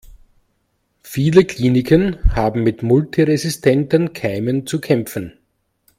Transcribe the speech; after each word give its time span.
Viele 1.03 1.45
Kliniken 1.45 2.17
haben 2.35 2.63
mit 2.63 2.81
multiresistenten 2.81 4.13
Keimen 4.13 4.65
zu 4.65 4.81
kämpfen. 4.81 5.33